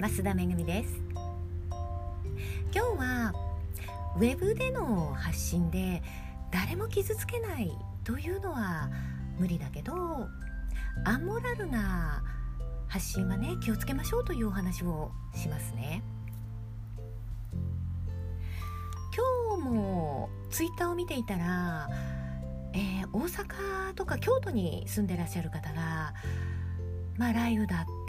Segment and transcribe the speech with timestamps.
[0.00, 0.98] 増田めぐみです。
[2.72, 3.34] 今日は
[4.16, 6.02] ウェブでの発信で
[6.50, 7.70] 誰も傷つけない
[8.02, 8.88] というのは
[9.38, 10.26] 無理だけど
[11.04, 12.22] アンモラルな
[12.88, 16.02] 発信はね気をつけましょうというお話をしますね。
[19.14, 21.90] 今日もツイッターを見ていたら、
[22.72, 26.14] えー、大阪とか京都に住んでらっしゃる方が
[27.18, 27.99] まあ雷雨だっ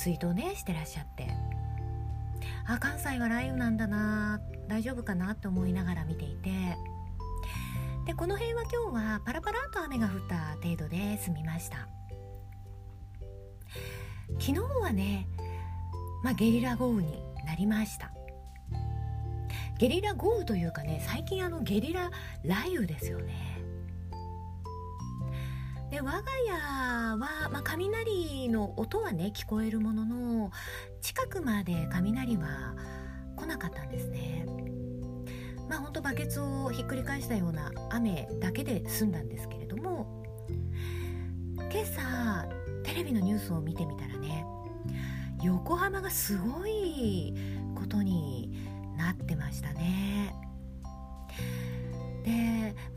[0.00, 1.28] ツイートをねしてらっしゃって。
[2.66, 6.50] あ関西は雷雨なんだな大丈夫かなと思いながら見ていて。
[8.06, 11.86] でこの辺は今日はパラパラと雨が降った程度で済みました。
[14.38, 15.28] 昨日はね、
[16.24, 18.10] まあ、ゲリラ豪雨になりました。
[19.78, 22.10] ゲリラ豪雨というかね最近あのゲリラ
[22.42, 23.49] 雷雨ですよね。
[25.90, 30.50] で我が家は、まあ、雷の音はね聞こえるものの
[31.00, 32.74] 近くまで雷は
[33.36, 34.46] 来なかったんですね。
[35.68, 40.24] まあほんとバケツをひっくり返したような雨だけで済んだんですけれども
[41.56, 42.48] 今朝
[42.82, 44.44] テレビのニュースを見てみたらね
[45.42, 47.34] 横浜がすごい
[47.76, 50.34] ことになってましたね、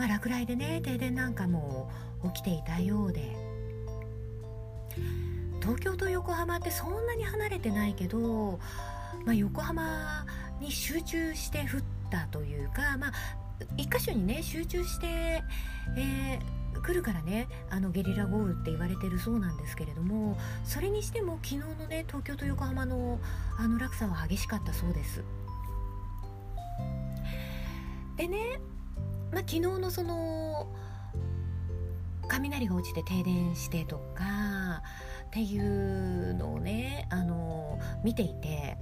[0.03, 1.89] まあ、落雷でね停電なんかも
[2.35, 3.37] 起きていたようで
[5.61, 8.59] 東京と横浜ってそんなに離れてないけど、
[9.23, 10.25] まあ、横浜
[10.59, 13.11] に集中して降ったというか、まあ、
[13.77, 15.41] 一箇所にね集中して、
[15.95, 23.21] えー、来るからねあのゲリラ豪雨って言われてるそうなんですけれどもそれにしても昨日のね東京と横浜の
[23.57, 25.23] あの落差は激しかったそうです。
[28.17, 28.59] でね、
[29.33, 30.71] まあ、昨日のその
[32.27, 34.83] 雷が落ちて停電してとか
[35.27, 38.77] っていうのをねあの見ていて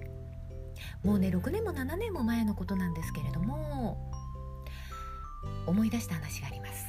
[1.04, 4.12] もうね6年も7年も前のことなんですけれども
[5.66, 6.86] 思い出した話があります。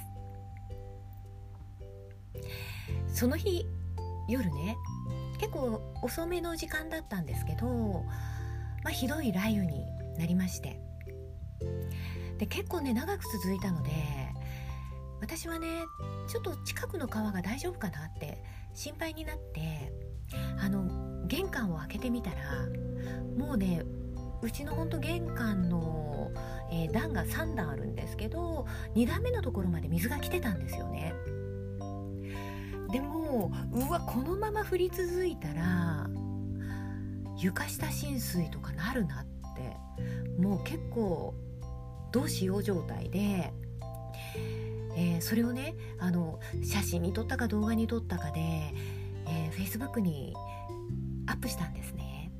[3.06, 3.64] その日
[4.28, 4.76] 夜ね
[5.38, 8.04] 結構遅めの時間だったんですけど、
[8.82, 9.86] まあ、ひどい雷雨に
[10.18, 10.80] なりまして
[12.42, 13.90] で結構ね長く続いたので
[15.20, 15.84] 私はね
[16.26, 18.42] ちょっと近くの川が大丈夫かなって
[18.74, 19.92] 心配になって
[20.60, 22.66] あの玄関を開けてみたら
[23.38, 23.84] もうね
[24.42, 26.32] うちのほんと玄関の、
[26.72, 28.66] えー、段が3段あるんですけど
[28.96, 31.14] 2段目のところまで水が来てたんですよね。
[32.90, 36.10] でもうわこのまま降り続いたら
[37.38, 41.34] 床下浸水とかなるなってもう結構
[42.12, 43.52] どうしよう状態で
[44.94, 50.34] えー、それをねあの写真に撮ったか動画に撮ったかで、えー、Facebook に
[51.26, 52.30] アップしたんですね。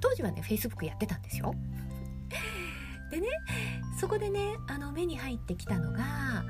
[0.00, 1.54] 当時はね Facebook やってたんですよ。
[3.10, 3.28] でね
[4.00, 6.44] そこでねあの目に入ってきたのが、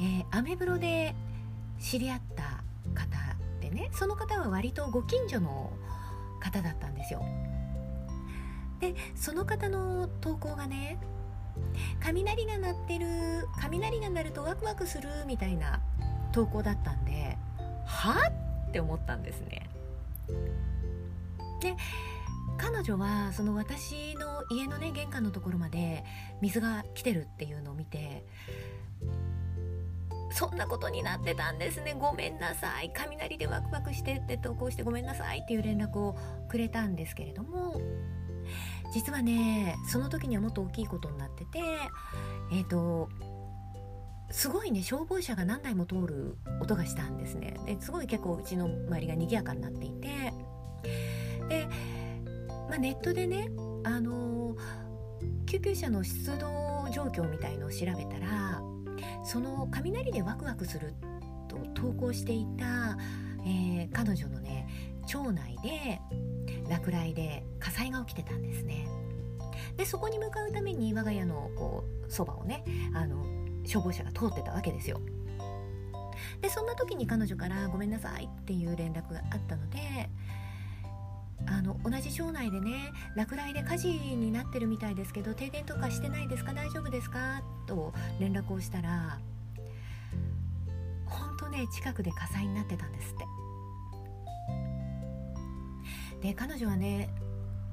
[0.00, 1.14] えー、アメブロで
[1.78, 2.64] 知り合った
[2.94, 5.72] 方でねその方は割とご近所の
[6.40, 7.22] 方だったんですよ。
[8.80, 10.98] でその方の投稿がね
[12.00, 13.06] 雷が鳴ってる
[13.60, 15.80] 雷が鳴るとワクワクするみたいな
[16.32, 17.36] 投稿だったんで
[17.86, 18.30] は
[18.68, 19.68] って思ったんですね。
[21.60, 21.74] で
[22.56, 26.04] 彼女はその私の家のね玄関のところまで
[26.40, 28.24] 水が来てるっていうのを見て
[30.32, 31.96] そんなことになってたんですね。
[31.98, 32.92] ごめんなさい。
[32.94, 36.16] 雷でワクワクしてって投稿してごめんなさいっていう連絡を
[36.48, 37.80] くれたんですけれども
[38.92, 41.60] 実はねその時にはもっと大きいことになってて
[42.52, 43.08] えっ、ー、と
[44.30, 47.54] すごいね消防車が何台も通る音がしたんですね。
[47.64, 50.08] ですごい結構うちの周りが賑やかになっていて。
[51.48, 51.66] で、
[52.68, 53.50] まあ、ネットでね
[53.84, 54.54] あの
[55.46, 58.60] 救急車の出動状況みたいのを調べたら
[59.24, 60.94] その雷でワクワクする
[61.48, 62.98] と投稿していた、
[63.44, 64.68] えー、彼女のね
[65.06, 66.00] 町内で
[66.68, 68.88] 落雷で火災が起きてたんですね。
[69.76, 73.24] でそこに向かうために我が家のこうそばをねあの
[73.64, 75.00] 消防車が通ってたわけですよ。
[76.40, 80.10] でそんな時に彼女から「ごめんなさい」っていう連絡があったので
[81.46, 86.52] あの同じ町内でね落雷で火事になってるみたいですけど停電とかしてないですか？
[86.52, 87.42] 大丈夫ですか？
[87.66, 89.18] と連絡をしたら
[91.06, 93.24] 本当ね近くで火災になってたんですって。
[96.20, 97.08] で彼女はね、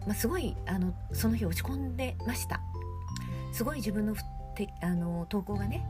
[0.05, 2.61] まあ、すごいあのその日落ち込んでました。
[3.51, 4.15] すごい自分の
[4.81, 5.85] あの投稿がね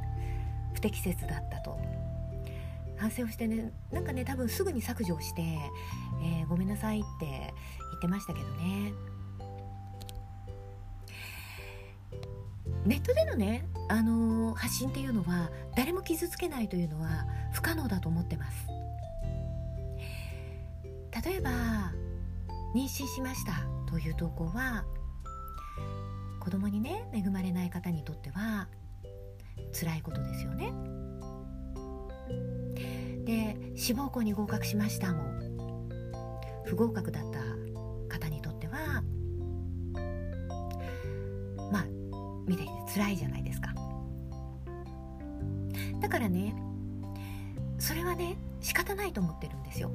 [0.74, 1.80] 不適切だったと。
[2.98, 7.40] 反省をしてねなんかね多分すぐに削除をして、えー、ごめんなさいって言
[7.98, 8.94] ってましたけどね。
[12.86, 18.68] ネットでのね、あのー、発信っていうのは誰も傷つけないというのは不可能だと思ってます。
[21.26, 21.92] 例えば
[22.76, 23.54] 妊娠しました
[23.90, 24.84] という投稿は
[26.42, 28.68] 子供にね恵まれない方にとっては
[29.72, 30.74] 辛いことですよね。
[33.24, 35.24] で志望校に合格しましたも
[36.66, 37.40] 不合格だった
[38.20, 39.02] 方にとっては
[41.72, 41.86] まあ
[42.46, 43.74] 見ていて辛いじゃないですか。
[46.02, 46.54] だからね
[47.80, 49.92] それはね仕方ないと思ってるんですよ。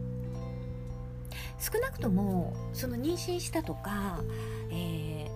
[1.60, 4.20] 少なくともその妊娠したとか、
[4.70, 5.30] え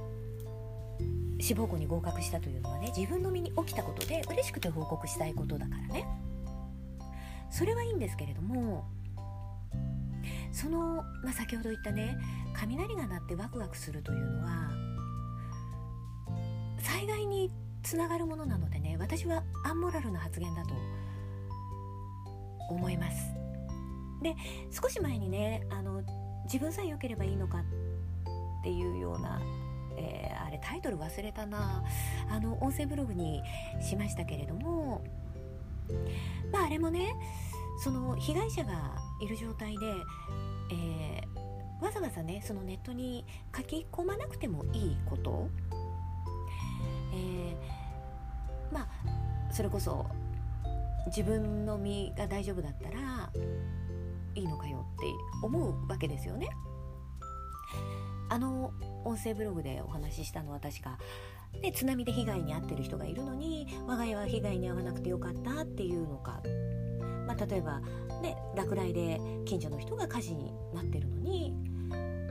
[1.38, 6.06] ー、志望校に合格したというのはね自分の身に起きたことで嬉しくて報告したいことだからね。
[7.50, 8.84] それはいいんですけれども
[10.50, 12.16] その、まあ、先ほど言ったね
[12.52, 14.70] 雷が鳴ってワクワクするというのは
[16.78, 17.52] 災害に
[17.84, 20.74] つながるものなのでね私はアンモラルな発言だと
[22.70, 23.44] 思います。
[24.24, 24.34] で
[24.72, 26.02] 少し前にねあの
[26.46, 29.40] 自分さえ良ければいいのかっていうような、
[29.96, 31.84] えー、あれタイトル忘れたな。
[32.30, 33.42] あの音声ブログに
[33.80, 35.04] しましたけれども
[36.50, 37.14] まああれもね
[37.82, 39.86] その被害者がいる状態で、
[40.72, 45.48] えー、わざわざねそのネットに書き込まなくてもいいこと、
[47.12, 48.88] えー、まあ
[49.52, 50.06] それこそ
[51.06, 53.30] 自分の身が大丈夫だったら
[54.34, 55.06] いいのかよって
[55.42, 56.48] 思うわけですよね。
[58.28, 58.72] あの
[59.04, 60.98] 音声ブログでお話ししたのは確か
[61.60, 66.42] で津波で被害に遭ってる人がいるのに我が家は被害に遭わなくてよかったっていうのか、
[67.26, 67.80] まあ、例えば、
[68.22, 71.54] ね、落雷で近所の人が火事になってるのに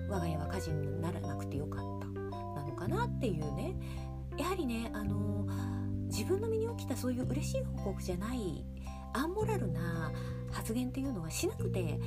[0.09, 2.07] 我が家は火事にならなくてよかった。
[2.07, 3.75] なのかなっていうね。
[4.37, 5.47] やはりねあの
[6.07, 8.63] 自分の身に起きたそういう嬉しい報告じゃない
[9.13, 10.11] アンモラルな
[10.53, 11.99] 発言っていうのはしなくて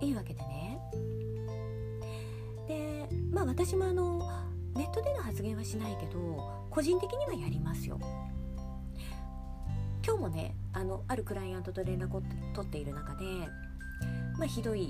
[0.00, 0.80] いいわけでね。
[2.66, 4.28] でまあ私もあの
[4.74, 7.98] ネットでの発言はしないけど個人的にはやりますよ。
[10.04, 12.22] 今日もねあのあるクライアントと連絡を
[12.54, 13.24] 取っている中で
[14.38, 14.88] まあ、ひどい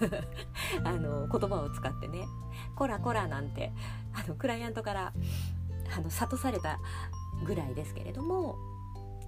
[0.82, 2.26] あの言葉を使ってね
[2.74, 3.72] 「こらこら」なんて
[4.14, 5.12] あのクライアントから
[5.96, 6.80] あの諭された
[7.44, 8.56] ぐらいですけれども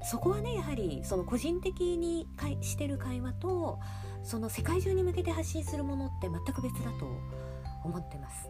[0.03, 2.27] そこはねやはりその個人的に
[2.61, 3.79] してる会話と
[4.23, 7.07] その世界中に向けて発信するものって全く別だと
[7.85, 8.49] 思ってます。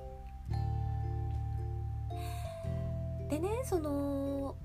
[3.30, 4.56] でねその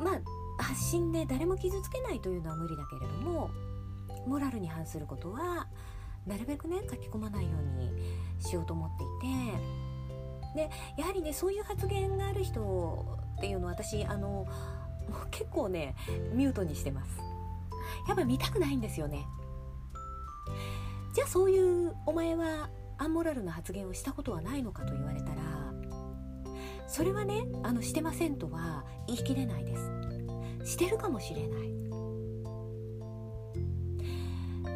[0.00, 3.50] まあ発信で誰も傷つけないというのは無理だけれども
[4.26, 5.68] モラルに反することは
[6.26, 7.92] なるべくね書き込まないように
[8.38, 14.46] しようと思っていてでやはりねそういう発言がある人っていうのは私あの
[15.30, 15.94] 結構ね
[16.32, 17.18] ミュートにしてます。
[18.08, 19.26] やっぱ見たくないんですよね。
[21.12, 25.42] じゃあそういうお前はアンモラルな発言をしたことはないのかと言われたら
[26.86, 29.90] それはねあのしてませんとは言い切れないです。
[30.64, 31.70] してるかもしれない。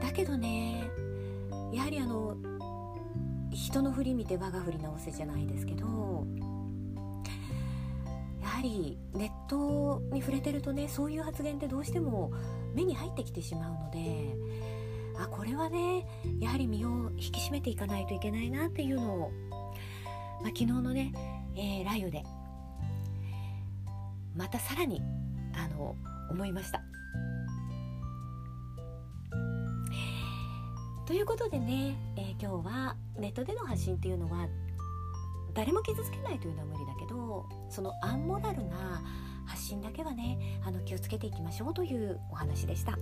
[0.01, 0.91] だけどね
[1.73, 2.37] やはりあの
[3.51, 6.27] 人の振り見て我が振り直せじゃないですけど
[8.65, 12.33] りネットに触れてるとねそういう発言ってどうしても
[12.75, 14.35] 目に入ってきてしまうので
[15.17, 16.07] あこれはね
[16.41, 19.31] やはり身を引き締めていかないといけないなっていうのを、
[20.43, 21.13] まあ、昨日のね、
[21.57, 22.25] えー、ライブで
[24.35, 25.01] またさらに
[25.55, 25.95] あの
[26.31, 26.83] 思いました。
[31.07, 34.49] ということでね、えー、今日はネットでの発信っていうのは
[35.55, 39.03] 誰も傷つけないというのは無理だけどそのアンモラルな
[39.47, 42.99] 発信だけはねあの気をつけていきましょうというお話でした。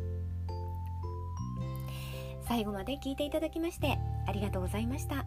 [2.47, 5.25] 最後まで聞いていただきましてありがとうございました。